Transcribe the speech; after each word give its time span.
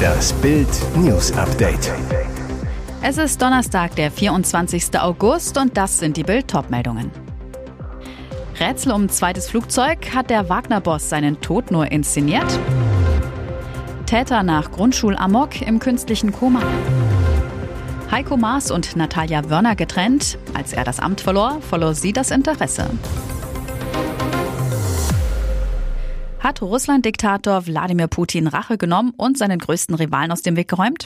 Das 0.00 0.32
Bild 0.34 0.68
News 0.96 1.32
Update. 1.32 1.92
Es 3.02 3.18
ist 3.18 3.40
Donnerstag, 3.40 3.94
der 3.96 4.10
24. 4.10 4.98
August 5.00 5.56
und 5.58 5.76
das 5.76 5.98
sind 5.98 6.16
die 6.16 6.22
Bild 6.22 6.52
meldungen 6.70 7.10
Rätsel 8.58 8.92
um 8.92 9.08
zweites 9.08 9.48
Flugzeug. 9.48 10.14
Hat 10.14 10.28
der 10.28 10.48
Wagner-Boss 10.48 11.08
seinen 11.08 11.40
Tod 11.40 11.70
nur 11.70 11.90
inszeniert? 11.90 12.58
Täter 14.04 14.42
nach 14.42 14.70
Grundschulamok 14.70 15.62
im 15.62 15.78
künstlichen 15.78 16.32
Koma. 16.32 16.62
Heiko 18.10 18.36
Maas 18.36 18.70
und 18.70 18.96
Natalia 18.96 19.48
Wörner 19.48 19.76
getrennt. 19.76 20.36
Als 20.52 20.72
er 20.72 20.84
das 20.84 20.98
Amt 21.00 21.20
verlor, 21.20 21.60
verlor 21.62 21.94
sie 21.94 22.12
das 22.12 22.30
Interesse. 22.30 22.90
Hat 26.50 26.62
Russland-Diktator 26.62 27.68
Wladimir 27.68 28.08
Putin 28.08 28.48
Rache 28.48 28.76
genommen 28.76 29.12
und 29.16 29.38
seinen 29.38 29.60
größten 29.60 29.94
Rivalen 29.94 30.32
aus 30.32 30.42
dem 30.42 30.56
Weg 30.56 30.66
geräumt? 30.66 31.04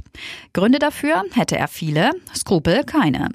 Gründe 0.55 0.79
dafür 0.79 1.23
hätte 1.35 1.59
er 1.59 1.69
viele, 1.69 2.13
Skrupel 2.35 2.83
keine. 2.83 3.29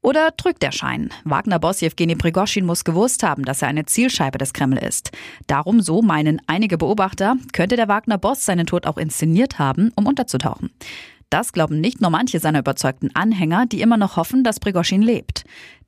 Oder 0.00 0.30
drückt 0.30 0.62
der 0.62 0.70
Schein? 0.70 1.10
Wagner-Boss 1.24 1.80
Jewgeni 1.80 2.14
Prigoschin 2.14 2.64
muss 2.64 2.84
gewusst 2.84 3.24
haben, 3.24 3.44
dass 3.44 3.60
er 3.60 3.66
eine 3.66 3.86
Zielscheibe 3.86 4.38
des 4.38 4.52
Kreml 4.52 4.78
ist. 4.78 5.10
Darum, 5.48 5.80
so 5.80 6.00
meinen 6.00 6.40
einige 6.46 6.78
Beobachter, 6.78 7.34
könnte 7.52 7.74
der 7.74 7.88
Wagner-Boss 7.88 8.44
seinen 8.44 8.66
Tod 8.66 8.86
auch 8.86 8.96
inszeniert 8.96 9.58
haben, 9.58 9.90
um 9.96 10.06
unterzutauchen. 10.06 10.70
Das 11.30 11.52
glauben 11.52 11.80
nicht 11.80 12.00
nur 12.00 12.10
manche 12.10 12.40
seiner 12.40 12.60
überzeugten 12.60 13.14
Anhänger, 13.14 13.66
die 13.66 13.80
immer 13.80 13.96
noch 13.96 14.16
hoffen, 14.16 14.44
dass 14.44 14.60
Prigoschin 14.60 15.02
lebt. 15.02 15.44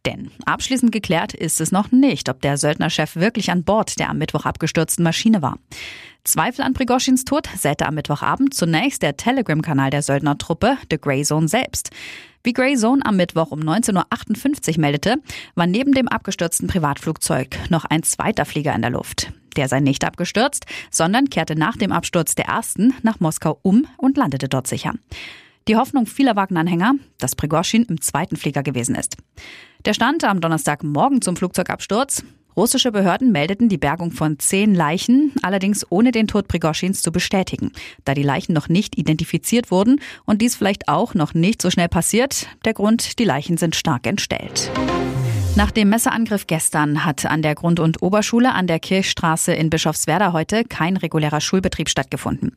Denn 0.07 0.31
abschließend 0.47 0.93
geklärt 0.93 1.35
ist 1.35 1.61
es 1.61 1.73
noch 1.73 1.93
nicht, 1.93 2.29
ob 2.29 2.41
der 2.41 2.57
Söldnerchef 2.57 3.17
wirklich 3.17 3.51
an 3.51 3.65
Bord 3.65 3.99
der 3.99 4.11
am 4.11 4.19
Mittwoch 4.19 4.47
abgestürzten 4.47 5.03
Maschine 5.03 5.43
war. 5.43 5.59
Zweifel 6.25 6.63
an 6.63 6.75
Prigoschins 6.75 7.25
Tod 7.25 7.49
säte 7.57 7.87
am 7.87 7.95
Mittwochabend 7.95 8.55
zunächst 8.55 9.03
der 9.03 9.17
Telegram-Kanal 9.17 9.91
der 9.91 10.03
Söldnertruppe, 10.03 10.77
The 10.91 10.99
Grey 10.99 11.23
Zone 11.23 11.49
selbst. 11.49 11.91
Wie 12.43 12.53
Grey 12.53 12.77
Zone 12.77 13.05
am 13.05 13.17
Mittwoch 13.17 13.51
um 13.51 13.61
19.58 13.61 14.75
Uhr 14.75 14.81
meldete, 14.81 15.17
war 15.55 15.67
neben 15.67 15.93
dem 15.93 16.09
abgestürzten 16.09 16.69
Privatflugzeug 16.69 17.59
noch 17.71 17.85
ein 17.85 18.03
zweiter 18.03 18.45
Flieger 18.45 18.75
in 18.75 18.83
der 18.83 18.91
Luft. 18.91 19.33
Der 19.57 19.69
sei 19.69 19.81
nicht 19.81 20.05
abgestürzt, 20.05 20.67
sondern 20.91 21.31
kehrte 21.31 21.57
nach 21.57 21.77
dem 21.77 21.93
Absturz 21.93 22.35
der 22.35 22.47
ersten 22.47 22.95
nach 23.03 23.21
Moskau 23.21 23.59
um 23.63 23.87
und 23.97 24.17
landete 24.17 24.49
dort 24.49 24.67
sicher. 24.67 24.95
Die 25.69 25.77
Hoffnung 25.77 26.07
vieler 26.07 26.37
Wagner-Anhänger, 26.37 26.95
dass 27.19 27.37
Prigoschin 27.37 27.85
im 27.85 28.01
zweiten 28.01 28.37
Flieger 28.37 28.63
gewesen 28.63 28.95
ist. 28.95 29.17
Der 29.85 29.95
stand 29.95 30.25
am 30.25 30.41
Donnerstagmorgen 30.41 31.23
zum 31.23 31.37
Flugzeugabsturz. 31.37 32.25
Russische 32.57 32.91
Behörden 32.91 33.31
meldeten 33.31 33.69
die 33.69 33.79
Bergung 33.79 34.11
von 34.11 34.39
zehn 34.39 34.75
Leichen, 34.75 35.33
allerdings 35.43 35.87
ohne 35.89 36.11
den 36.11 36.27
Tod 36.27 36.49
Prigoschins 36.49 37.01
zu 37.01 37.13
bestätigen, 37.13 37.73
da 38.05 38.15
die 38.15 38.25
Leichen 38.25 38.53
noch 38.53 38.69
nicht 38.69 38.99
identifiziert 38.99 39.71
wurden 39.71 40.01
und 40.27 40.43
dies 40.43 40.57
vielleicht 40.57 40.89
auch 40.89 41.15
noch 41.15 41.33
nicht 41.33 41.63
so 41.63 41.71
schnell 41.71 41.89
passiert. 41.89 42.49
Der 42.65 42.75
Grund, 42.75 43.19
die 43.19 43.25
Leichen 43.25 43.57
sind 43.57 43.77
stark 43.77 44.07
entstellt. 44.07 44.71
Nach 45.57 45.73
dem 45.73 45.91
Messerangriff 45.91 46.47
gestern 46.47 47.05
hat 47.05 47.27
an 47.27 47.43
der 47.43 47.55
Grund- 47.55 47.81
und 47.81 48.03
Oberschule 48.03 48.53
an 48.55 48.67
der 48.67 48.79
Kirchstraße 48.79 49.53
in 49.53 49.69
Bischofswerda 49.69 50.33
heute 50.33 50.65
kein 50.65 50.97
regulärer 50.97 51.41
Schulbetrieb 51.41 51.89
stattgefunden. 51.89 52.57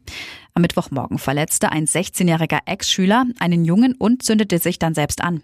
Am 0.54 0.62
Mittwochmorgen 0.62 1.18
verletzte 1.18 1.72
ein 1.72 1.88
16-jähriger 1.88 2.60
Ex-Schüler 2.68 3.26
einen 3.40 3.66
Jungen 3.66 3.96
und 3.96 4.22
zündete 4.22 4.60
sich 4.60 4.78
dann 4.78 4.94
selbst 4.94 5.22
an. 5.24 5.42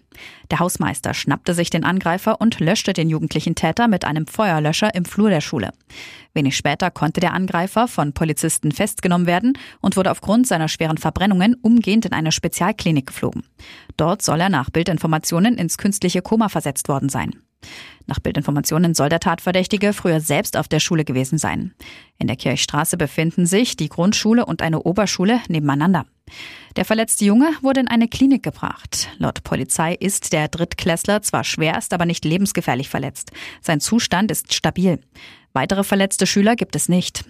Der 0.52 0.60
Hausmeister 0.60 1.14
schnappte 1.14 1.52
sich 1.52 1.68
den 1.68 1.82
Angreifer 1.84 2.40
und 2.40 2.60
löschte 2.60 2.92
den 2.92 3.10
jugendlichen 3.10 3.56
Täter 3.56 3.88
mit 3.88 4.04
einem 4.04 4.28
Feuerlöscher 4.28 4.94
im 4.94 5.04
Flur 5.04 5.28
der 5.28 5.40
Schule. 5.40 5.72
Wenig 6.32 6.56
später 6.56 6.92
konnte 6.92 7.18
der 7.18 7.34
Angreifer 7.34 7.88
von 7.88 8.12
Polizisten 8.12 8.70
festgenommen 8.70 9.26
werden 9.26 9.54
und 9.80 9.96
wurde 9.96 10.12
aufgrund 10.12 10.46
seiner 10.46 10.68
schweren 10.68 10.98
Verbrennungen 10.98 11.56
umgehend 11.60 12.06
in 12.06 12.12
eine 12.12 12.30
Spezialklinik 12.30 13.08
geflogen. 13.08 13.42
Dort 13.96 14.22
soll 14.22 14.40
er 14.40 14.48
nach 14.48 14.70
Bildinformationen 14.70 15.58
ins 15.58 15.76
künstliche 15.76 16.22
Koma 16.22 16.48
versetzt 16.48 16.88
worden 16.88 17.08
sein. 17.08 17.34
Nach 18.06 18.18
Bildinformationen 18.18 18.94
soll 18.94 19.08
der 19.08 19.20
Tatverdächtige 19.20 19.92
früher 19.92 20.20
selbst 20.20 20.56
auf 20.56 20.68
der 20.68 20.80
Schule 20.80 21.04
gewesen 21.04 21.38
sein. 21.38 21.74
In 22.18 22.26
der 22.26 22.36
Kirchstraße 22.36 22.96
befinden 22.96 23.46
sich 23.46 23.76
die 23.76 23.88
Grundschule 23.88 24.44
und 24.44 24.62
eine 24.62 24.82
Oberschule 24.82 25.40
nebeneinander. 25.48 26.06
Der 26.76 26.84
verletzte 26.84 27.24
Junge 27.24 27.50
wurde 27.62 27.80
in 27.80 27.88
eine 27.88 28.08
Klinik 28.08 28.42
gebracht. 28.42 29.10
Laut 29.18 29.42
Polizei 29.42 29.94
ist 29.94 30.32
der 30.32 30.48
Drittklässler 30.48 31.22
zwar 31.22 31.44
schwerst, 31.44 31.92
aber 31.92 32.06
nicht 32.06 32.24
lebensgefährlich 32.24 32.88
verletzt. 32.88 33.32
Sein 33.60 33.80
Zustand 33.80 34.30
ist 34.30 34.54
stabil. 34.54 35.00
Weitere 35.52 35.84
verletzte 35.84 36.26
Schüler 36.26 36.56
gibt 36.56 36.76
es 36.76 36.88
nicht. 36.88 37.24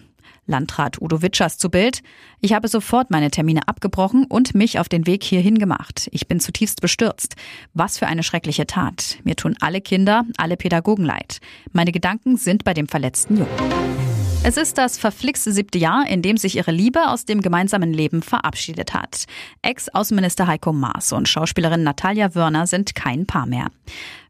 Landrat 0.50 1.00
Udo 1.00 1.22
Witschers 1.22 1.56
zu 1.56 1.70
Bild. 1.70 2.02
Ich 2.40 2.52
habe 2.52 2.68
sofort 2.68 3.10
meine 3.10 3.30
Termine 3.30 3.68
abgebrochen 3.68 4.26
und 4.26 4.54
mich 4.54 4.78
auf 4.78 4.88
den 4.88 5.06
Weg 5.06 5.24
hierhin 5.24 5.58
gemacht. 5.58 6.08
Ich 6.12 6.28
bin 6.28 6.40
zutiefst 6.40 6.80
bestürzt. 6.82 7.36
Was 7.72 7.96
für 7.96 8.06
eine 8.06 8.22
schreckliche 8.22 8.66
Tat. 8.66 9.18
Mir 9.24 9.36
tun 9.36 9.56
alle 9.60 9.80
Kinder, 9.80 10.24
alle 10.36 10.56
Pädagogen 10.56 11.04
leid. 11.04 11.38
Meine 11.72 11.92
Gedanken 11.92 12.36
sind 12.36 12.64
bei 12.64 12.74
dem 12.74 12.88
verletzten 12.88 13.38
Jungen. 13.38 13.99
Es 14.42 14.56
ist 14.56 14.78
das 14.78 14.96
verflixte 14.96 15.52
siebte 15.52 15.76
Jahr, 15.76 16.08
in 16.08 16.22
dem 16.22 16.38
sich 16.38 16.56
ihre 16.56 16.70
Liebe 16.70 17.08
aus 17.08 17.26
dem 17.26 17.42
gemeinsamen 17.42 17.92
Leben 17.92 18.22
verabschiedet 18.22 18.94
hat. 18.94 19.26
Ex-Außenminister 19.60 20.46
Heiko 20.46 20.72
Maas 20.72 21.12
und 21.12 21.28
Schauspielerin 21.28 21.82
Natalia 21.82 22.34
Wörner 22.34 22.66
sind 22.66 22.94
kein 22.94 23.26
Paar 23.26 23.44
mehr. 23.44 23.66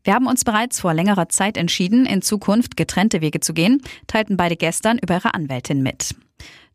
Wir 0.02 0.14
haben 0.14 0.26
uns 0.26 0.42
bereits 0.42 0.80
vor 0.80 0.94
längerer 0.94 1.28
Zeit 1.28 1.56
entschieden, 1.56 2.06
in 2.06 2.22
Zukunft 2.22 2.76
getrennte 2.76 3.20
Wege 3.20 3.38
zu 3.38 3.54
gehen, 3.54 3.82
teilten 4.08 4.36
beide 4.36 4.56
gestern 4.56 4.98
über 4.98 5.14
ihre 5.14 5.32
Anwältin 5.32 5.80
mit. 5.80 6.16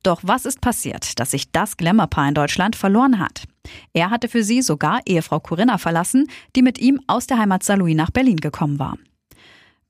Doch 0.01 0.21
was 0.23 0.45
ist 0.45 0.61
passiert, 0.61 1.19
dass 1.19 1.31
sich 1.31 1.51
das 1.51 1.75
Glamourpaar 1.75 2.29
in 2.29 2.35
Deutschland 2.35 2.77
verloren 2.77 3.19
hat? 3.19 3.43
Er 3.91 4.11
hatte 4.11 4.29
für 4.29 4.43
sie 4.43 4.61
sogar 4.61 5.01
Ehefrau 5.05 5.41
Corinna 5.41 5.77
verlassen, 5.77 6.27
die 6.55 6.61
mit 6.61 6.79
ihm 6.79 7.01
aus 7.07 7.27
der 7.27 7.37
Heimat 7.37 7.63
Saarlouis 7.63 7.95
nach 7.95 8.11
Berlin 8.11 8.37
gekommen 8.37 8.79
war. 8.79 8.97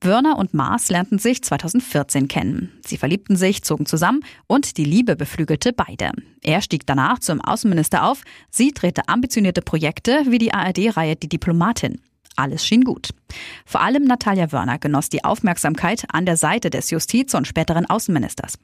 Wörner 0.02 0.38
und 0.38 0.54
Maas 0.54 0.90
lernten 0.90 1.18
sich 1.18 1.42
2014 1.42 2.28
kennen. 2.28 2.72
Sie 2.84 2.96
verliebten 2.96 3.36
sich, 3.36 3.62
zogen 3.62 3.86
zusammen 3.86 4.20
und 4.46 4.76
die 4.76 4.84
Liebe 4.84 5.16
beflügelte 5.16 5.72
beide. 5.72 6.10
Er 6.42 6.60
stieg 6.60 6.86
danach 6.86 7.18
zum 7.18 7.40
Außenminister 7.40 8.04
auf, 8.04 8.22
sie 8.50 8.72
drehte 8.72 9.08
ambitionierte 9.08 9.62
Projekte 9.62 10.24
wie 10.28 10.38
die 10.38 10.52
ARD-Reihe 10.52 11.16
Die 11.16 11.28
Diplomatin. 11.28 12.00
Alles 12.36 12.66
schien 12.66 12.84
gut. 12.84 13.08
Vor 13.64 13.80
allem 13.80 14.04
Natalia 14.04 14.52
Wörner 14.52 14.78
genoss 14.78 15.08
die 15.08 15.24
Aufmerksamkeit 15.24 16.04
an 16.12 16.26
der 16.26 16.36
Seite 16.36 16.68
des 16.68 16.90
Justiz- 16.90 17.34
und 17.34 17.46
späteren 17.46 17.86
Außenministers. 17.86 18.58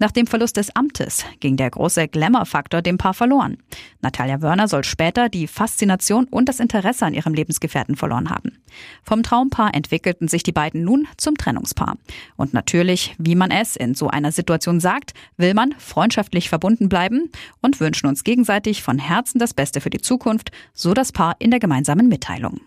Nach 0.00 0.10
dem 0.10 0.26
Verlust 0.26 0.56
des 0.56 0.74
Amtes 0.74 1.26
ging 1.40 1.58
der 1.58 1.68
große 1.68 2.08
Glamour-Faktor 2.08 2.80
dem 2.80 2.96
Paar 2.96 3.12
verloren. 3.12 3.58
Natalia 4.00 4.40
Wörner 4.40 4.66
soll 4.66 4.82
später 4.82 5.28
die 5.28 5.46
Faszination 5.46 6.24
und 6.24 6.48
das 6.48 6.58
Interesse 6.58 7.04
an 7.04 7.12
ihrem 7.12 7.34
Lebensgefährten 7.34 7.96
verloren 7.96 8.30
haben. 8.30 8.56
Vom 9.02 9.22
Traumpaar 9.22 9.74
entwickelten 9.74 10.26
sich 10.26 10.42
die 10.42 10.52
beiden 10.52 10.84
nun 10.84 11.06
zum 11.18 11.36
Trennungspaar. 11.36 11.98
Und 12.36 12.54
natürlich, 12.54 13.14
wie 13.18 13.34
man 13.34 13.50
es 13.50 13.76
in 13.76 13.94
so 13.94 14.08
einer 14.08 14.32
Situation 14.32 14.80
sagt, 14.80 15.12
will 15.36 15.52
man 15.52 15.74
freundschaftlich 15.76 16.48
verbunden 16.48 16.88
bleiben 16.88 17.30
und 17.60 17.78
wünschen 17.78 18.06
uns 18.06 18.24
gegenseitig 18.24 18.82
von 18.82 18.98
Herzen 18.98 19.38
das 19.38 19.52
Beste 19.52 19.82
für 19.82 19.90
die 19.90 20.00
Zukunft, 20.00 20.50
so 20.72 20.94
das 20.94 21.12
Paar 21.12 21.36
in 21.40 21.50
der 21.50 21.60
gemeinsamen 21.60 22.08
Mitteilung. 22.08 22.60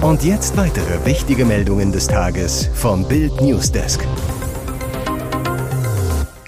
Und 0.00 0.24
jetzt 0.24 0.56
weitere 0.56 1.06
wichtige 1.06 1.44
Meldungen 1.44 1.92
des 1.92 2.08
Tages 2.08 2.68
vom 2.74 3.06
Bild 3.06 3.40
Newsdesk. 3.40 4.04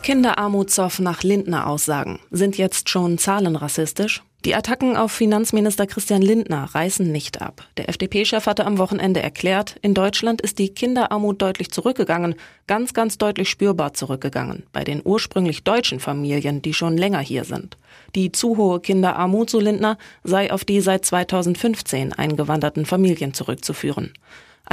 Kinderarmutszoff 0.03 0.99
nach 0.99 1.23
Lindner 1.23 1.67
Aussagen. 1.67 2.21
Sind 2.31 2.59
jetzt 2.59 2.89
schon 2.89 3.19
Zahlen 3.19 3.57
rassistisch? 3.57 4.23
Die 4.47 4.55
Attacken 4.55 4.97
auf 4.97 5.13
Finanzminister 5.13 5.87
Christian 5.87 6.23
Lindner 6.23 6.65
reißen 6.75 7.13
nicht 7.13 7.43
ab. 7.43 7.63
Der 7.77 7.91
FDP-Chef 7.91 8.47
hatte 8.47 8.65
am 8.65 8.79
Wochenende 8.79 9.21
erklärt, 9.21 9.77
in 9.83 9.93
Deutschland 9.93 10.41
ist 10.41 10.59
die 10.59 10.71
Kinderarmut 10.71 11.43
deutlich 11.43 11.71
zurückgegangen, 11.71 12.35
ganz, 12.67 12.95
ganz 12.95 13.19
deutlich 13.19 13.51
spürbar 13.51 13.93
zurückgegangen, 13.93 14.63
bei 14.73 14.83
den 14.83 15.03
ursprünglich 15.05 15.63
deutschen 15.63 16.01
Familien, 16.01 16.63
die 16.63 16.73
schon 16.73 16.97
länger 16.97 17.21
hier 17.21 17.45
sind. 17.45 17.77
Die 18.15 18.33
zu 18.33 18.57
hohe 18.57 18.81
Kinderarmut, 18.81 19.51
so 19.51 19.61
Lindner, 19.61 19.99
sei 20.25 20.51
auf 20.51 20.65
die 20.65 20.81
seit 20.81 21.05
2015 21.05 22.15
eingewanderten 22.15 22.87
Familien 22.87 23.35
zurückzuführen. 23.35 24.15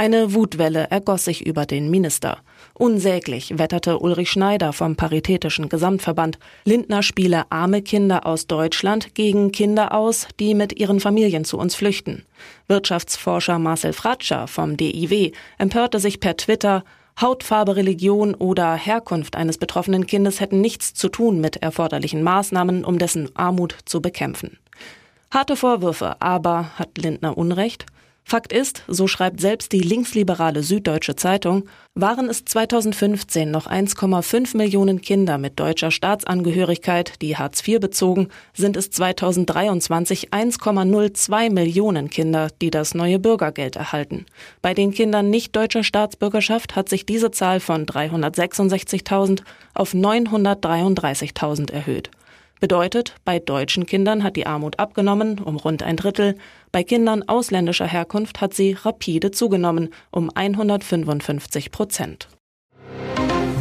Eine 0.00 0.32
Wutwelle 0.32 0.86
ergoss 0.90 1.24
sich 1.24 1.44
über 1.44 1.66
den 1.66 1.90
Minister. 1.90 2.38
Unsäglich 2.74 3.58
wetterte 3.58 3.98
Ulrich 3.98 4.30
Schneider 4.30 4.72
vom 4.72 4.94
Paritätischen 4.94 5.68
Gesamtverband. 5.68 6.38
Lindner 6.64 7.02
spiele 7.02 7.50
arme 7.50 7.82
Kinder 7.82 8.24
aus 8.24 8.46
Deutschland 8.46 9.16
gegen 9.16 9.50
Kinder 9.50 9.92
aus, 9.92 10.28
die 10.38 10.54
mit 10.54 10.78
ihren 10.78 11.00
Familien 11.00 11.44
zu 11.44 11.58
uns 11.58 11.74
flüchten. 11.74 12.24
Wirtschaftsforscher 12.68 13.58
Marcel 13.58 13.92
Fratscher 13.92 14.46
vom 14.46 14.76
DIW 14.76 15.32
empörte 15.58 15.98
sich 15.98 16.20
per 16.20 16.36
Twitter, 16.36 16.84
Hautfarbe, 17.20 17.74
Religion 17.74 18.36
oder 18.36 18.74
Herkunft 18.74 19.34
eines 19.34 19.58
betroffenen 19.58 20.06
Kindes 20.06 20.38
hätten 20.38 20.60
nichts 20.60 20.94
zu 20.94 21.08
tun 21.08 21.40
mit 21.40 21.56
erforderlichen 21.56 22.22
Maßnahmen, 22.22 22.84
um 22.84 23.00
dessen 23.00 23.34
Armut 23.34 23.76
zu 23.84 24.00
bekämpfen. 24.00 24.58
Harte 25.32 25.56
Vorwürfe, 25.56 26.22
aber 26.22 26.78
hat 26.78 26.96
Lindner 26.96 27.36
Unrecht? 27.36 27.84
Fakt 28.28 28.52
ist, 28.52 28.82
so 28.88 29.06
schreibt 29.06 29.40
selbst 29.40 29.72
die 29.72 29.80
linksliberale 29.80 30.62
Süddeutsche 30.62 31.16
Zeitung, 31.16 31.64
waren 31.94 32.28
es 32.28 32.44
2015 32.44 33.50
noch 33.50 33.66
1,5 33.66 34.54
Millionen 34.54 35.00
Kinder 35.00 35.38
mit 35.38 35.58
deutscher 35.58 35.90
Staatsangehörigkeit, 35.90 37.22
die 37.22 37.38
Hartz 37.38 37.66
IV 37.66 37.80
bezogen, 37.80 38.28
sind 38.52 38.76
es 38.76 38.90
2023 38.90 40.28
1,02 40.28 41.50
Millionen 41.50 42.10
Kinder, 42.10 42.48
die 42.60 42.68
das 42.68 42.92
neue 42.94 43.18
Bürgergeld 43.18 43.76
erhalten. 43.76 44.26
Bei 44.60 44.74
den 44.74 44.92
Kindern 44.92 45.30
nicht 45.30 45.56
deutscher 45.56 45.82
Staatsbürgerschaft 45.82 46.76
hat 46.76 46.90
sich 46.90 47.06
diese 47.06 47.30
Zahl 47.30 47.60
von 47.60 47.86
366.000 47.86 49.40
auf 49.72 49.94
933.000 49.94 51.72
erhöht. 51.72 52.10
Bedeutet, 52.60 53.14
bei 53.24 53.38
deutschen 53.38 53.86
Kindern 53.86 54.24
hat 54.24 54.36
die 54.36 54.46
Armut 54.46 54.78
abgenommen 54.78 55.38
um 55.38 55.56
rund 55.56 55.82
ein 55.82 55.96
Drittel, 55.96 56.36
bei 56.72 56.82
Kindern 56.82 57.22
ausländischer 57.28 57.86
Herkunft 57.86 58.40
hat 58.40 58.54
sie 58.54 58.72
rapide 58.72 59.30
zugenommen 59.30 59.90
um 60.10 60.30
155 60.34 61.70
Prozent. 61.70 62.28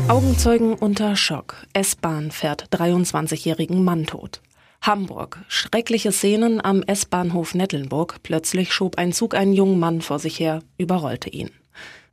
Augenzeugen 0.08 0.74
unter 0.74 1.16
Schock. 1.16 1.66
S-Bahn 1.74 2.32
fährt 2.32 2.70
23-jährigen 2.74 3.84
Mann 3.84 4.06
tot. 4.06 4.42
Hamburg. 4.82 5.44
Schreckliche 5.50 6.12
Szenen 6.12 6.64
am 6.64 6.82
S-Bahnhof 6.84 7.54
Nettelnburg. 7.54 8.18
Plötzlich 8.24 8.72
schob 8.72 8.98
ein 8.98 9.12
Zug 9.12 9.36
einen 9.36 9.54
jungen 9.54 9.80
Mann 9.80 10.02
vor 10.02 10.20
sich 10.20 10.40
her, 10.40 10.62
überrollte 10.78 11.30
ihn. 11.30 11.52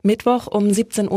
Mittwoch 0.05 0.45
um 0.45 0.67
17.54 0.67 1.09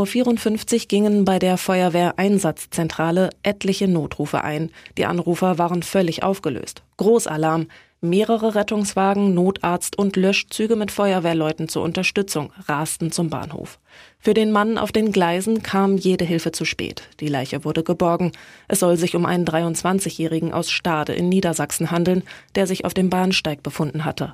Uhr 0.74 0.78
gingen 0.88 1.26
bei 1.26 1.38
der 1.38 1.58
Feuerwehreinsatzzentrale 1.58 3.28
etliche 3.42 3.86
Notrufe 3.86 4.42
ein. 4.42 4.70
Die 4.96 5.04
Anrufer 5.04 5.58
waren 5.58 5.82
völlig 5.82 6.22
aufgelöst. 6.22 6.82
Großalarm. 6.96 7.66
Mehrere 8.00 8.54
Rettungswagen, 8.54 9.34
Notarzt 9.34 9.98
und 9.98 10.16
Löschzüge 10.16 10.74
mit 10.74 10.90
Feuerwehrleuten 10.90 11.68
zur 11.68 11.82
Unterstützung 11.82 12.50
rasten 12.66 13.12
zum 13.12 13.28
Bahnhof. 13.28 13.78
Für 14.20 14.32
den 14.32 14.52
Mann 14.52 14.78
auf 14.78 14.90
den 14.90 15.12
Gleisen 15.12 15.62
kam 15.62 15.98
jede 15.98 16.24
Hilfe 16.24 16.52
zu 16.52 16.64
spät. 16.64 17.02
Die 17.20 17.28
Leiche 17.28 17.64
wurde 17.64 17.82
geborgen. 17.82 18.32
Es 18.68 18.78
soll 18.78 18.96
sich 18.96 19.14
um 19.16 19.26
einen 19.26 19.44
23-Jährigen 19.44 20.54
aus 20.54 20.70
Stade 20.70 21.12
in 21.12 21.28
Niedersachsen 21.28 21.90
handeln, 21.90 22.22
der 22.54 22.66
sich 22.66 22.86
auf 22.86 22.94
dem 22.94 23.10
Bahnsteig 23.10 23.62
befunden 23.62 24.06
hatte. 24.06 24.32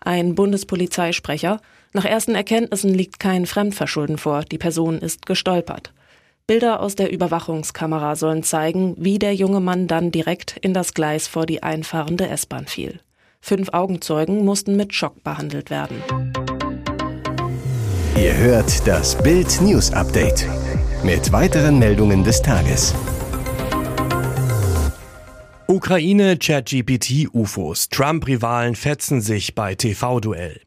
Ein 0.00 0.34
Bundespolizeisprecher. 0.34 1.60
Nach 1.94 2.06
ersten 2.06 2.34
Erkenntnissen 2.34 2.94
liegt 2.94 3.18
kein 3.18 3.44
Fremdverschulden 3.44 4.16
vor. 4.16 4.44
Die 4.44 4.56
Person 4.56 4.98
ist 4.98 5.26
gestolpert. 5.26 5.92
Bilder 6.46 6.80
aus 6.80 6.96
der 6.96 7.12
Überwachungskamera 7.12 8.16
sollen 8.16 8.42
zeigen, 8.42 8.94
wie 8.98 9.18
der 9.18 9.34
junge 9.34 9.60
Mann 9.60 9.88
dann 9.88 10.10
direkt 10.10 10.56
in 10.62 10.72
das 10.72 10.94
Gleis 10.94 11.28
vor 11.28 11.44
die 11.44 11.62
einfahrende 11.62 12.28
S-Bahn 12.28 12.66
fiel. 12.66 13.00
Fünf 13.42 13.68
Augenzeugen 13.74 14.44
mussten 14.44 14.74
mit 14.74 14.94
Schock 14.94 15.22
behandelt 15.22 15.68
werden. 15.68 16.02
Ihr 18.16 18.36
hört 18.36 18.86
das 18.86 19.22
Bild 19.22 19.60
News 19.60 19.92
Update 19.92 20.46
mit 21.04 21.30
weiteren 21.30 21.78
Meldungen 21.78 22.24
des 22.24 22.40
Tages. 22.40 22.94
Ukraine, 25.66 26.38
ChatGPT, 26.38 27.28
UFOs. 27.32 27.88
Trump-Rivalen 27.88 28.76
fetzen 28.76 29.20
sich 29.20 29.54
bei 29.54 29.74
TV-Duell. 29.74 30.60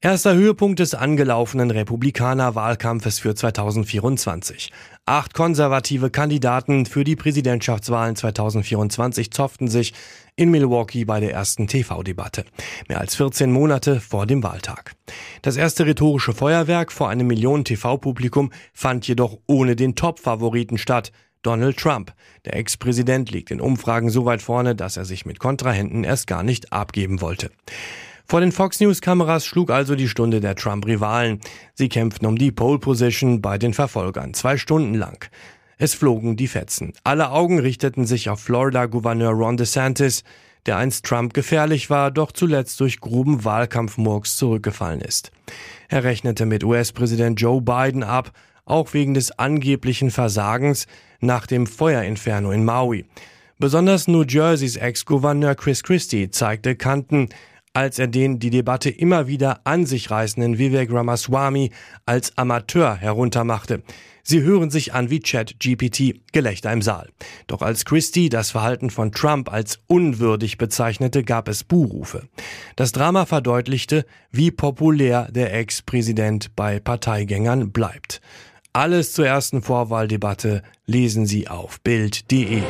Erster 0.00 0.32
Höhepunkt 0.32 0.78
des 0.78 0.94
angelaufenen 0.94 1.72
Republikaner-Wahlkampfes 1.72 3.18
für 3.18 3.34
2024. 3.34 4.70
Acht 5.06 5.34
konservative 5.34 6.10
Kandidaten 6.10 6.86
für 6.86 7.02
die 7.02 7.16
Präsidentschaftswahlen 7.16 8.14
2024 8.14 9.32
zofften 9.32 9.66
sich 9.66 9.92
in 10.36 10.52
Milwaukee 10.52 11.04
bei 11.04 11.18
der 11.18 11.32
ersten 11.32 11.66
TV-Debatte. 11.66 12.44
Mehr 12.88 13.00
als 13.00 13.16
14 13.16 13.50
Monate 13.50 13.98
vor 13.98 14.26
dem 14.26 14.44
Wahltag. 14.44 14.94
Das 15.42 15.56
erste 15.56 15.84
rhetorische 15.84 16.32
Feuerwerk 16.32 16.92
vor 16.92 17.08
einem 17.08 17.26
Millionen 17.26 17.64
TV-Publikum 17.64 18.52
fand 18.72 19.08
jedoch 19.08 19.38
ohne 19.48 19.74
den 19.74 19.96
Top-Favoriten 19.96 20.78
statt, 20.78 21.10
Donald 21.42 21.76
Trump. 21.76 22.12
Der 22.44 22.54
Ex-Präsident 22.54 23.32
liegt 23.32 23.50
in 23.50 23.60
Umfragen 23.60 24.10
so 24.10 24.24
weit 24.24 24.42
vorne, 24.42 24.76
dass 24.76 24.96
er 24.96 25.04
sich 25.04 25.26
mit 25.26 25.40
Kontrahenten 25.40 26.04
erst 26.04 26.28
gar 26.28 26.44
nicht 26.44 26.72
abgeben 26.72 27.20
wollte. 27.20 27.50
Vor 28.30 28.40
den 28.40 28.52
Fox 28.52 28.78
News 28.78 29.00
Kameras 29.00 29.46
schlug 29.46 29.70
also 29.70 29.94
die 29.94 30.06
Stunde 30.06 30.40
der 30.40 30.54
Trump-Rivalen. 30.54 31.40
Sie 31.72 31.88
kämpften 31.88 32.28
um 32.28 32.36
die 32.36 32.52
Pole 32.52 32.78
Position 32.78 33.40
bei 33.40 33.56
den 33.56 33.72
Verfolgern, 33.72 34.34
zwei 34.34 34.58
Stunden 34.58 34.92
lang. 34.92 35.30
Es 35.78 35.94
flogen 35.94 36.36
die 36.36 36.46
Fetzen. 36.46 36.92
Alle 37.04 37.30
Augen 37.30 37.58
richteten 37.58 38.04
sich 38.04 38.28
auf 38.28 38.40
Florida-Gouverneur 38.40 39.30
Ron 39.30 39.56
DeSantis, 39.56 40.24
der 40.66 40.76
einst 40.76 41.06
Trump 41.06 41.32
gefährlich 41.32 41.88
war, 41.88 42.10
doch 42.10 42.30
zuletzt 42.30 42.78
durch 42.80 43.00
groben 43.00 43.46
Wahlkampfmurks 43.46 44.36
zurückgefallen 44.36 45.00
ist. 45.00 45.30
Er 45.88 46.04
rechnete 46.04 46.44
mit 46.44 46.64
US-Präsident 46.64 47.40
Joe 47.40 47.62
Biden 47.62 48.02
ab, 48.02 48.32
auch 48.66 48.92
wegen 48.92 49.14
des 49.14 49.38
angeblichen 49.38 50.10
Versagens 50.10 50.86
nach 51.20 51.46
dem 51.46 51.66
Feuerinferno 51.66 52.50
in 52.50 52.66
Maui. 52.66 53.06
Besonders 53.58 54.06
New 54.06 54.24
Jerseys 54.24 54.76
Ex-Gouverneur 54.76 55.54
Chris 55.54 55.82
Christie 55.82 56.30
zeigte 56.30 56.76
Kanten, 56.76 57.30
als 57.78 58.00
er 58.00 58.08
den 58.08 58.40
die 58.40 58.50
Debatte 58.50 58.90
immer 58.90 59.28
wieder 59.28 59.60
an 59.62 59.86
sich 59.86 60.10
reißenden 60.10 60.58
Vivek 60.58 60.92
Ramaswamy 60.92 61.70
als 62.06 62.36
Amateur 62.36 62.96
heruntermachte. 62.96 63.84
Sie 64.24 64.42
hören 64.42 64.68
sich 64.68 64.94
an 64.94 65.10
wie 65.10 65.20
Chat 65.20 65.60
GPT, 65.60 66.20
Gelächter 66.32 66.72
im 66.72 66.82
Saal. 66.82 67.08
Doch 67.46 67.62
als 67.62 67.84
Christie 67.84 68.30
das 68.30 68.50
Verhalten 68.50 68.90
von 68.90 69.12
Trump 69.12 69.52
als 69.52 69.78
unwürdig 69.86 70.58
bezeichnete, 70.58 71.22
gab 71.22 71.46
es 71.46 71.62
Buhrufe. 71.62 72.26
Das 72.74 72.90
Drama 72.90 73.26
verdeutlichte, 73.26 74.04
wie 74.32 74.50
populär 74.50 75.28
der 75.30 75.54
Ex-Präsident 75.54 76.56
bei 76.56 76.80
Parteigängern 76.80 77.70
bleibt. 77.70 78.20
Alles 78.72 79.12
zur 79.12 79.28
ersten 79.28 79.62
Vorwahldebatte 79.62 80.64
lesen 80.84 81.26
Sie 81.26 81.46
auf 81.46 81.80
Bild.de. 81.82 82.62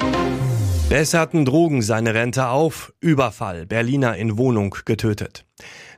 Besserten 0.88 1.44
Drogen 1.44 1.82
seine 1.82 2.14
Rente 2.14 2.48
auf, 2.48 2.94
Überfall, 3.00 3.66
Berliner 3.66 4.16
in 4.16 4.38
Wohnung 4.38 4.74
getötet. 4.86 5.47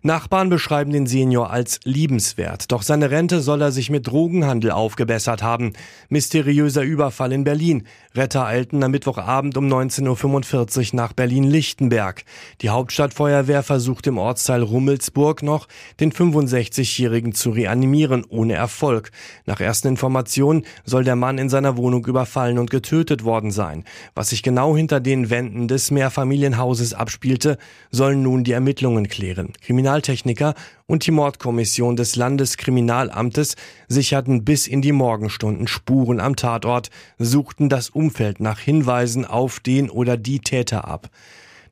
Nachbarn 0.02 0.48
beschreiben 0.48 0.92
den 0.92 1.06
Senior 1.06 1.50
als 1.50 1.78
liebenswert, 1.84 2.72
doch 2.72 2.80
seine 2.80 3.10
Rente 3.10 3.42
soll 3.42 3.60
er 3.60 3.70
sich 3.70 3.90
mit 3.90 4.06
Drogenhandel 4.06 4.70
aufgebessert 4.70 5.42
haben. 5.42 5.74
Mysteriöser 6.08 6.82
Überfall 6.82 7.32
in 7.32 7.44
Berlin. 7.44 7.86
Retter 8.14 8.46
eilten 8.46 8.82
am 8.82 8.92
Mittwochabend 8.92 9.58
um 9.58 9.66
19.45 9.66 10.78
Uhr 10.78 10.96
nach 10.96 11.12
Berlin-Lichtenberg. 11.12 12.24
Die 12.62 12.70
Hauptstadtfeuerwehr 12.70 13.62
versucht 13.62 14.06
im 14.06 14.16
Ortsteil 14.16 14.62
Rummelsburg 14.62 15.42
noch, 15.42 15.68
den 16.00 16.12
65-Jährigen 16.12 17.34
zu 17.34 17.50
reanimieren, 17.50 18.24
ohne 18.26 18.54
Erfolg. 18.54 19.10
Nach 19.44 19.60
ersten 19.60 19.88
Informationen 19.88 20.64
soll 20.86 21.04
der 21.04 21.16
Mann 21.16 21.36
in 21.36 21.50
seiner 21.50 21.76
Wohnung 21.76 22.06
überfallen 22.06 22.58
und 22.58 22.70
getötet 22.70 23.24
worden 23.24 23.50
sein. 23.50 23.84
Was 24.14 24.30
sich 24.30 24.42
genau 24.42 24.74
hinter 24.74 24.98
den 25.00 25.28
Wänden 25.28 25.68
des 25.68 25.90
Mehrfamilienhauses 25.90 26.94
abspielte, 26.94 27.58
sollen 27.90 28.22
nun 28.22 28.44
die 28.44 28.52
Ermittlungen 28.52 29.06
klären. 29.08 29.49
Kriminal 29.58 29.90
Kriminaltechniker 30.00 30.54
und 30.86 31.06
die 31.06 31.10
Mordkommission 31.10 31.96
des 31.96 32.16
Landeskriminalamtes 32.16 33.56
sicherten 33.88 34.44
bis 34.44 34.66
in 34.66 34.82
die 34.82 34.92
Morgenstunden 34.92 35.66
Spuren 35.66 36.20
am 36.20 36.36
Tatort, 36.36 36.90
suchten 37.18 37.68
das 37.68 37.90
Umfeld 37.90 38.40
nach 38.40 38.60
Hinweisen 38.60 39.24
auf 39.24 39.60
den 39.60 39.90
oder 39.90 40.16
die 40.16 40.40
Täter 40.40 40.86
ab. 40.86 41.10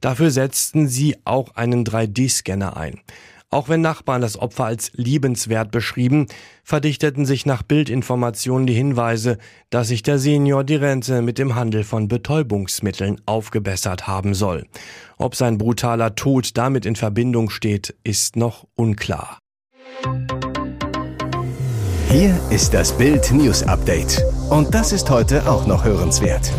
Dafür 0.01 0.31
setzten 0.31 0.89
sie 0.89 1.17
auch 1.25 1.57
einen 1.57 1.85
3D-Scanner 1.85 2.77
ein. 2.77 3.01
Auch 3.50 3.71
wenn 3.71 3.81
Nachbarn 3.81 4.21
das 4.21 4.38
Opfer 4.38 4.67
als 4.67 4.90
liebenswert 4.93 5.71
beschrieben, 5.71 6.26
verdichteten 6.64 7.25
sich 7.25 7.47
nach 7.47 7.62
Bildinformationen 7.62 8.67
die 8.67 8.75
Hinweise, 8.75 9.38
dass 9.71 9.88
sich 9.88 10.02
der 10.02 10.19
Senior 10.19 10.64
die 10.64 10.75
Rente 10.75 11.23
mit 11.23 11.38
dem 11.38 11.55
Handel 11.55 11.83
von 11.83 12.09
Betäubungsmitteln 12.09 13.23
aufgebessert 13.25 14.07
haben 14.07 14.35
soll. 14.35 14.67
Ob 15.17 15.35
sein 15.35 15.57
brutaler 15.57 16.14
Tod 16.14 16.59
damit 16.59 16.85
in 16.85 16.95
Verbindung 16.95 17.49
steht, 17.49 17.97
ist 18.05 18.37
noch 18.37 18.67
unklar. 18.75 19.38
Hier 22.11 22.38
ist 22.50 22.75
das 22.75 22.97
Bild 22.99 23.33
News 23.33 23.62
Update. 23.62 24.23
Und 24.50 24.75
das 24.75 24.93
ist 24.93 25.09
heute 25.09 25.49
auch 25.50 25.67
noch 25.67 25.85
hörenswert. 25.85 26.52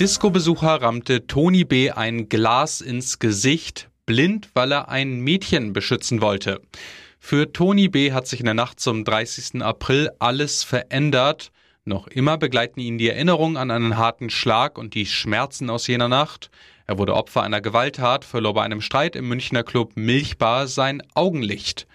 Disco-Besucher 0.00 0.82
rammte 0.82 1.28
Tony 1.28 1.62
B. 1.62 1.92
ein 1.92 2.28
Glas 2.28 2.80
ins 2.80 3.20
Gesicht 3.20 3.91
blind, 4.06 4.50
weil 4.54 4.72
er 4.72 4.88
ein 4.88 5.20
Mädchen 5.20 5.72
beschützen 5.72 6.20
wollte. 6.20 6.60
Für 7.18 7.52
Toni 7.52 7.88
B. 7.88 8.12
hat 8.12 8.26
sich 8.26 8.40
in 8.40 8.46
der 8.46 8.54
Nacht 8.54 8.80
zum 8.80 9.04
30. 9.04 9.62
April 9.62 10.10
alles 10.18 10.64
verändert. 10.64 11.52
Noch 11.84 12.08
immer 12.08 12.36
begleiten 12.36 12.80
ihn 12.80 12.98
die 12.98 13.08
Erinnerungen 13.08 13.56
an 13.56 13.70
einen 13.70 13.96
harten 13.96 14.30
Schlag 14.30 14.78
und 14.78 14.94
die 14.94 15.06
Schmerzen 15.06 15.70
aus 15.70 15.86
jener 15.86 16.08
Nacht. 16.08 16.50
Er 16.86 16.98
wurde 16.98 17.14
Opfer 17.14 17.42
einer 17.42 17.60
Gewalttat, 17.60 18.24
verlor 18.24 18.54
bei 18.54 18.62
einem 18.62 18.80
Streit 18.80 19.16
im 19.16 19.28
Münchner 19.28 19.62
Club 19.62 19.92
Milchbar 19.94 20.66
sein 20.66 21.02
Augenlicht. 21.14 21.86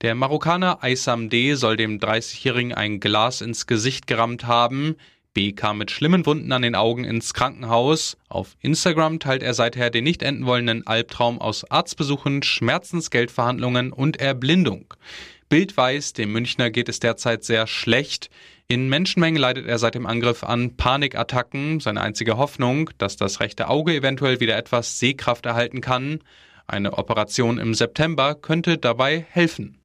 Der 0.00 0.14
Marokkaner 0.14 0.82
Aysam 0.82 1.28
D. 1.28 1.54
soll 1.54 1.76
dem 1.76 1.98
30-Jährigen 1.98 2.72
ein 2.72 3.00
Glas 3.00 3.40
ins 3.40 3.66
Gesicht 3.66 4.06
gerammt 4.06 4.46
haben. 4.46 4.94
Kam 5.38 5.78
mit 5.78 5.92
schlimmen 5.92 6.26
Wunden 6.26 6.50
an 6.50 6.62
den 6.62 6.74
Augen 6.74 7.04
ins 7.04 7.32
Krankenhaus. 7.32 8.16
Auf 8.28 8.56
Instagram 8.60 9.20
teilt 9.20 9.44
er 9.44 9.54
seither 9.54 9.88
den 9.88 10.02
nicht 10.02 10.22
enden 10.22 10.46
wollenden 10.46 10.84
Albtraum 10.84 11.40
aus 11.40 11.70
Arztbesuchen, 11.70 12.42
Schmerzensgeldverhandlungen 12.42 13.92
und 13.92 14.20
Erblindung. 14.20 14.92
Bild 15.48 15.76
weiß, 15.76 16.12
dem 16.14 16.32
Münchner 16.32 16.70
geht 16.70 16.88
es 16.88 16.98
derzeit 16.98 17.44
sehr 17.44 17.68
schlecht. 17.68 18.30
In 18.66 18.88
Menschenmengen 18.88 19.40
leidet 19.40 19.66
er 19.66 19.78
seit 19.78 19.94
dem 19.94 20.06
Angriff 20.06 20.42
an 20.42 20.76
Panikattacken. 20.76 21.78
Seine 21.78 22.00
einzige 22.00 22.36
Hoffnung, 22.36 22.90
dass 22.98 23.16
das 23.16 23.38
rechte 23.38 23.68
Auge 23.68 23.94
eventuell 23.94 24.40
wieder 24.40 24.56
etwas 24.56 24.98
Sehkraft 24.98 25.46
erhalten 25.46 25.80
kann. 25.80 26.18
Eine 26.66 26.98
Operation 26.98 27.58
im 27.58 27.74
September 27.74 28.34
könnte 28.34 28.76
dabei 28.76 29.24
helfen. 29.30 29.77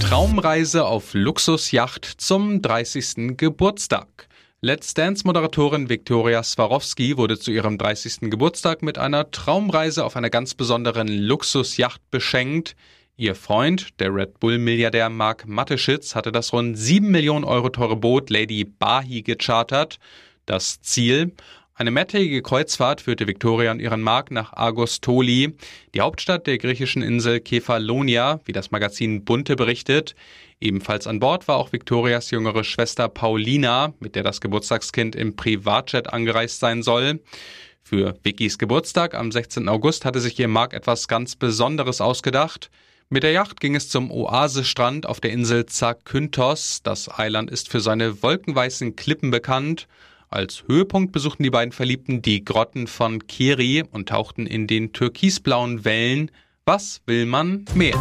Traumreise 0.00 0.86
auf 0.86 1.14
Luxusjacht 1.14 2.04
zum 2.04 2.62
30. 2.62 3.36
Geburtstag. 3.36 4.28
Let's 4.60 4.94
Dance-Moderatorin 4.94 5.88
Viktoria 5.88 6.42
Swarovski 6.42 7.16
wurde 7.16 7.38
zu 7.38 7.50
ihrem 7.52 7.78
30. 7.78 8.30
Geburtstag 8.30 8.82
mit 8.82 8.98
einer 8.98 9.30
Traumreise 9.30 10.04
auf 10.04 10.16
einer 10.16 10.30
ganz 10.30 10.54
besonderen 10.54 11.06
Luxusjacht 11.06 12.00
beschenkt. 12.10 12.74
Ihr 13.16 13.34
Freund, 13.34 14.00
der 14.00 14.14
Red 14.14 14.40
Bull-Milliardär 14.40 15.10
Mark 15.10 15.46
Mateschitz, 15.46 16.14
hatte 16.14 16.32
das 16.32 16.52
rund 16.52 16.76
7 16.76 17.08
Millionen 17.08 17.44
Euro 17.44 17.68
teure 17.68 17.96
Boot 17.96 18.30
Lady 18.30 18.64
Bahi 18.64 19.22
gechartert. 19.22 19.98
Das 20.46 20.80
Ziel? 20.80 21.32
Eine 21.80 21.92
mehrtägige 21.92 22.42
Kreuzfahrt 22.42 23.00
führte 23.00 23.26
Victoria 23.26 23.70
und 23.70 23.80
ihren 23.80 24.02
Mark 24.02 24.30
nach 24.30 24.52
Agostoli, 24.52 25.54
die 25.94 26.02
Hauptstadt 26.02 26.46
der 26.46 26.58
griechischen 26.58 27.00
Insel 27.00 27.40
Kefalonia, 27.40 28.40
wie 28.44 28.52
das 28.52 28.70
Magazin 28.70 29.24
Bunte 29.24 29.56
berichtet. 29.56 30.14
Ebenfalls 30.60 31.06
an 31.06 31.20
Bord 31.20 31.48
war 31.48 31.56
auch 31.56 31.72
Victorias 31.72 32.32
jüngere 32.32 32.64
Schwester 32.64 33.08
Paulina, 33.08 33.94
mit 33.98 34.14
der 34.14 34.22
das 34.22 34.42
Geburtstagskind 34.42 35.16
im 35.16 35.36
Privatjet 35.36 36.12
angereist 36.12 36.60
sein 36.60 36.82
soll. 36.82 37.20
Für 37.82 38.14
Vickys 38.24 38.58
Geburtstag 38.58 39.14
am 39.14 39.32
16. 39.32 39.66
August 39.66 40.04
hatte 40.04 40.20
sich 40.20 40.38
ihr 40.38 40.48
Mark 40.48 40.74
etwas 40.74 41.08
ganz 41.08 41.34
Besonderes 41.34 42.02
ausgedacht. 42.02 42.70
Mit 43.08 43.22
der 43.22 43.32
Yacht 43.32 43.58
ging 43.58 43.74
es 43.74 43.88
zum 43.88 44.10
Oasestrand 44.10 45.06
auf 45.06 45.22
der 45.22 45.30
Insel 45.30 45.64
Zakynthos. 45.64 46.82
Das 46.82 47.08
Eiland 47.08 47.50
ist 47.50 47.70
für 47.70 47.80
seine 47.80 48.22
wolkenweißen 48.22 48.96
Klippen 48.96 49.30
bekannt. 49.30 49.88
Als 50.32 50.62
Höhepunkt 50.68 51.10
besuchten 51.10 51.42
die 51.42 51.50
beiden 51.50 51.72
Verliebten 51.72 52.22
die 52.22 52.44
Grotten 52.44 52.86
von 52.86 53.26
Kiri 53.26 53.82
und 53.90 54.10
tauchten 54.10 54.46
in 54.46 54.68
den 54.68 54.92
türkisblauen 54.92 55.84
Wellen. 55.84 56.30
Was 56.64 57.02
will 57.06 57.26
man 57.26 57.64
mehr? 57.74 57.98